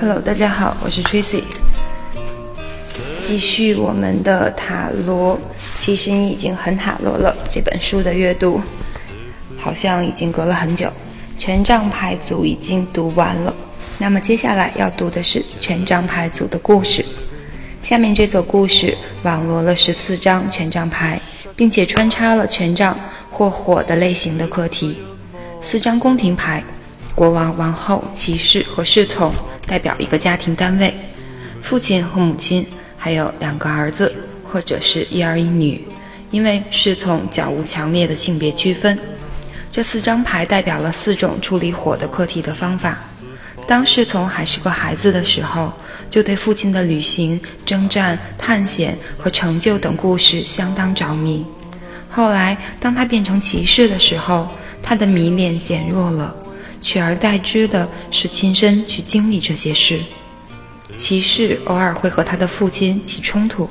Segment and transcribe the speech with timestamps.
[0.00, 1.42] Hello，大家好，我是 Tracy。
[3.20, 5.38] 继续我们的塔罗，
[5.76, 7.36] 其实你已经很塔罗了。
[7.52, 8.58] 这本书的阅读
[9.58, 10.90] 好像已经隔了很久，
[11.36, 13.54] 权杖牌组已经读完了。
[13.98, 17.04] 那么接下来要读的是权杖牌组的故事。
[17.82, 21.20] 下面这则故事网罗了十四张权杖牌，
[21.54, 22.98] 并且穿插了权杖
[23.30, 24.96] 或火的类型的课题。
[25.64, 26.62] 四张宫廷牌，
[27.14, 29.32] 国王、王后、骑士和侍从
[29.66, 30.92] 代表一个家庭单位，
[31.62, 32.64] 父亲和母亲，
[32.98, 34.14] 还有两个儿子，
[34.44, 35.82] 或者是一儿一女。
[36.30, 38.96] 因为侍从较无强烈的性别区分。
[39.72, 42.98] 这四张牌代表了四种处理火的课题的方法。
[43.66, 45.72] 当侍从还是个孩子的时候，
[46.10, 51.42] 就对父亲的旅行、征战、探险和成就等故事相当着迷。
[52.10, 54.46] 后来，当他变成骑士的时候，
[54.84, 56.36] 他的迷恋减弱了，
[56.82, 59.98] 取而代之的是亲身去经历这些事。
[60.98, 63.68] 骑士偶尔会和他的父亲起冲突，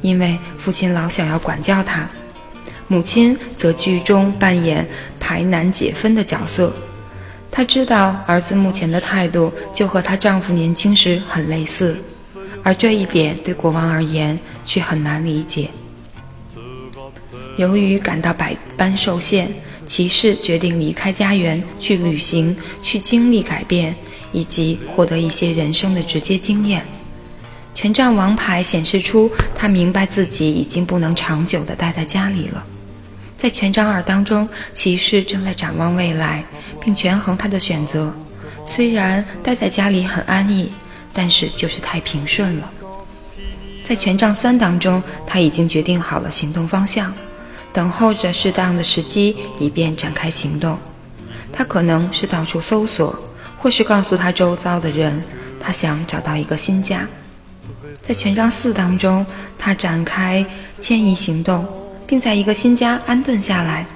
[0.00, 2.06] 因为父亲老想要管教他；
[2.86, 6.72] 母亲则剧中扮演排难解纷的角色。
[7.50, 11.98] 她知道儿子目前的态度就和她丈夫年轻时很类似，
[12.62, 15.68] 而这一点对国王而言却很难理解。
[17.58, 19.52] 由于感到百般受限。
[19.86, 23.94] 骑士决定离开家园去旅行，去经历改变，
[24.32, 26.84] 以及获得一些人生的直接经验。
[27.74, 32.64] 权杖王牌显示出他明白自己已经不能长久地待在家里了。
[33.36, 36.44] 在权杖二当中，骑士正在展望未来，
[36.80, 38.14] 并权衡他的选择。
[38.64, 40.70] 虽然待在家里很安逸，
[41.12, 42.70] 但是就是太平顺了。
[43.84, 47.12] 在权杖三当中，他已经决定好了行动方向。
[47.72, 50.78] 等候着适当的时机，以便展开行动。
[51.52, 53.18] 他可能是到处搜索，
[53.58, 55.22] 或是告诉他周遭的人，
[55.60, 57.06] 他想找到一个新家。
[58.02, 59.24] 在权杖四当中，
[59.58, 60.44] 他展开
[60.80, 61.66] 迁移行动，
[62.06, 63.86] 并在一个新家安顿下来。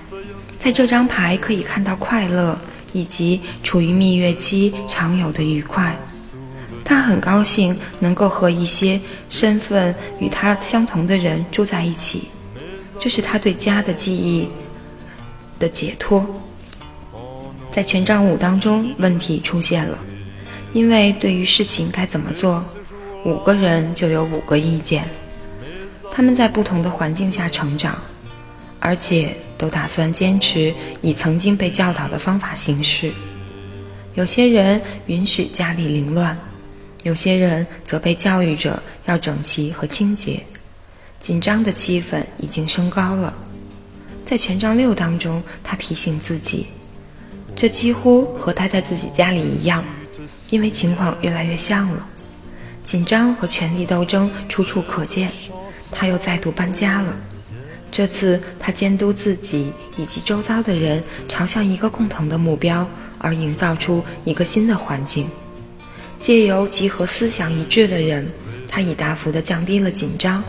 [0.59, 2.59] 在这张牌可以看到快乐，
[2.93, 5.97] 以及处于蜜月期常有的愉快。
[6.85, 12.29] 他很高兴能够和一些身份与他相同的人住在一起。
[13.07, 14.49] 这是他对家的记忆
[15.61, 16.27] 的解脱。
[17.73, 19.97] 在权杖五当中，问题出现了，
[20.73, 22.65] 因为对于事情该怎么做，
[23.25, 25.05] 五个人就有五个意见。
[26.11, 27.97] 他们在不同的环境下成长，
[28.81, 33.13] 而且都打算坚持以曾经被教导的方法行事。
[34.15, 36.37] 有些人允许家里凌乱，
[37.05, 40.41] 有些人则被教育着要整齐和清洁。
[41.27, 43.35] 紧张的气氛已经升高了，
[44.25, 46.69] 在权杖六当中，他提醒自己，
[47.57, 49.85] 这几乎和待在自己家里一样，
[50.51, 52.07] 因为情况越来越像了，
[52.85, 55.29] 紧张和权力斗争处处可见。
[55.91, 57.17] 他又再度搬家了，
[57.91, 62.89] 这次他监督自己以及周遭的人朝向一个共同的目标，
[63.19, 65.29] 而营造出一个新的环境，
[66.21, 68.29] 借由集合思想一致的人，
[68.69, 70.41] 他已大幅地降低了紧张。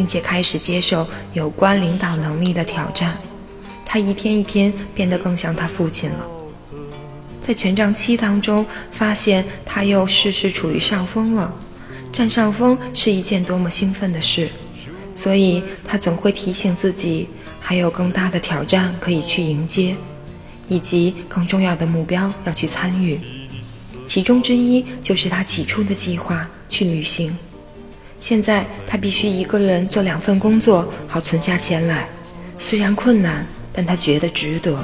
[0.00, 3.18] 并且开始接受有关领导能力的挑战，
[3.84, 6.26] 他一天一天变得更像他父亲了。
[7.38, 11.54] 在权杖七当中，发现他又事事处于上风了。
[12.10, 14.48] 占上风是一件多么兴奋的事，
[15.14, 17.28] 所以他总会提醒自己，
[17.60, 19.94] 还有更大的挑战可以去迎接，
[20.66, 23.20] 以及更重要的目标要去参与。
[24.06, 27.36] 其中之一就是他起初的计划去旅行。
[28.20, 32.06] 现在他必须一个人做两份工作，好存下钱来。
[32.58, 34.78] 虽然困难，但他觉得值得。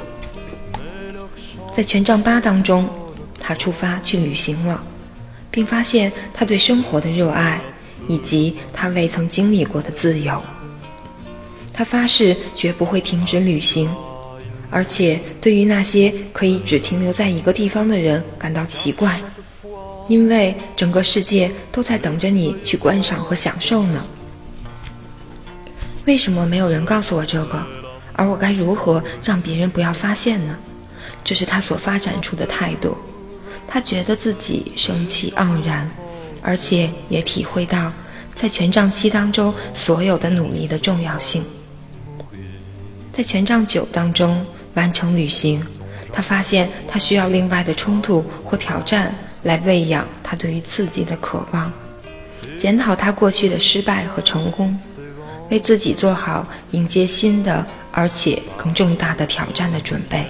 [1.77, 2.89] 在权杖八当中，
[3.39, 4.83] 他出发去旅行了，
[5.51, 7.61] 并发现他对生活的热爱，
[8.09, 10.43] 以及他未曾经历过的自由。
[11.75, 13.91] 他发誓绝不会停止旅行，
[14.71, 19.21] 而且对于那些可以只停留在一个地方的人感到奇怪。
[20.09, 24.05] 因为整个世界都在等着你去观赏和享受呢。
[26.07, 27.61] 为什么没有人告诉我这个？
[28.13, 30.57] 而我该如何让别人不要发现呢？
[31.23, 32.97] 这是他所发展出的态度。
[33.69, 35.91] 他觉得自己生气盎然，
[36.41, 37.93] 而且也体会到
[38.37, 41.43] 在权杖七当中所有的努力的重要性。
[43.13, 44.45] 在权杖九当中
[44.75, 45.61] 完成旅行，
[46.17, 49.15] 他发现他需要另外的冲突或挑战。
[49.43, 51.73] 来喂养他对于刺激的渴望，
[52.59, 54.77] 检讨他过去的失败和成功，
[55.51, 60.27] 为自己做好迎接新的而且更重大的挑战的准备。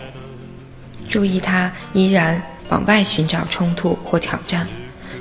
[1.09, 4.67] 注意他依然往外寻找冲突或挑战，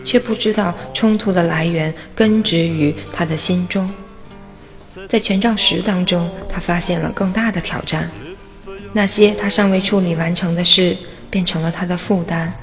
[0.04, 3.90] 却不知道冲突的来源根植于他的心中。
[5.08, 8.12] 在权杖十当中，他发现了更大的挑战，
[8.96, 10.96] 那些他尚未处理完成的事
[11.30, 12.54] 变成了他的负担。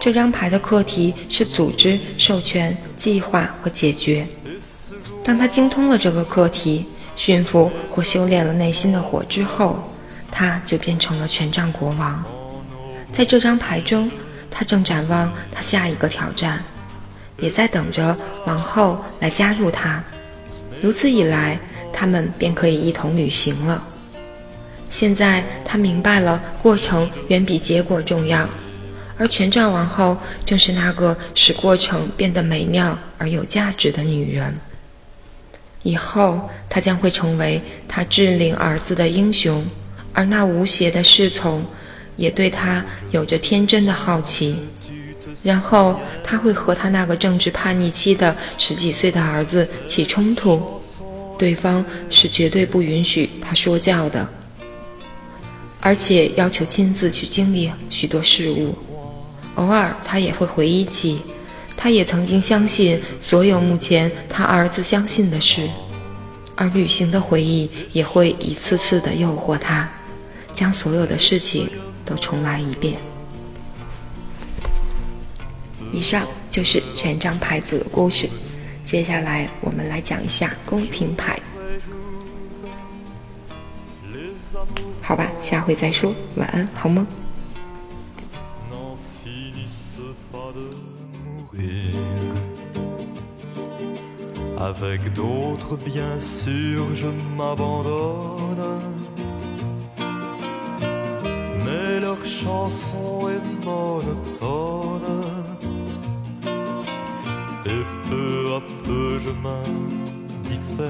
[0.00, 4.24] 这张牌的课题是组织、授权、计划和解决。
[5.24, 6.86] 当他精通了这个课题，
[7.16, 9.82] 驯服或修炼了内心的火之后，
[10.30, 12.24] 他就变成了权杖国王。
[13.12, 14.08] 在这张牌中，
[14.52, 16.62] 他正展望他下一个挑战，
[17.40, 18.16] 也在等着
[18.46, 20.00] 王后来加入他。
[20.80, 21.58] 如此一来，
[21.92, 23.82] 他们便可以一同旅行了。
[24.90, 28.46] 现在他明白了，过程远比结果重要。
[29.16, 34.54] 而权杖王后正是那个使过程变得美妙而有价值的女人。
[35.82, 39.64] 以后，她将会成为他治领儿子的英雄，
[40.12, 41.64] 而那无邪的侍从
[42.16, 44.58] 也对他有着天真的好奇。
[45.42, 50.62] 然后，他会和他那个正值叛逆期的十几岁的儿子起冲突，
[51.38, 54.28] 对方是绝对不允许他说教的，
[55.80, 58.76] 而且要求亲自去经历许多事物。
[59.56, 61.20] 偶尔，他也会回忆起，
[61.76, 65.68] 他也曾经相信所有目前他儿子相信的事，
[66.54, 69.90] 而旅行的回忆也会一次次的诱惑他，
[70.54, 71.68] 将所有的事情
[72.04, 72.96] 都重来一遍。
[75.92, 78.28] 以上就是权杖牌组的故事，
[78.84, 81.38] 接下来我们来讲一下宫廷牌。
[85.09, 87.05] 好吧，下回再说，晚安，好梦。
[94.57, 97.07] Avec d'autres, bien sûr, je
[97.37, 98.81] m'abandonne.
[101.63, 105.01] Mais leur chanson est monotone.
[107.67, 110.89] Et peu à peu je m'indiffère.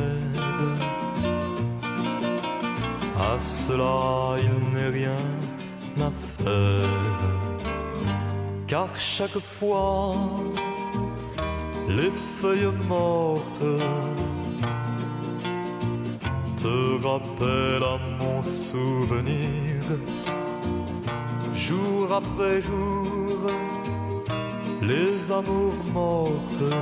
[3.33, 5.25] À cela, il n'est rien
[6.01, 6.11] à
[6.43, 7.31] faire.
[8.67, 10.17] Car chaque fois,
[11.89, 13.71] les feuilles mortes
[16.57, 19.81] te rappellent à mon souvenir,
[21.55, 23.39] jour après jour,
[24.83, 26.75] les amours mortes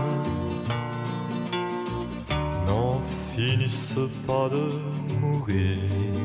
[2.66, 3.00] n'en
[3.34, 4.66] finissent pas de
[5.20, 6.17] mourir.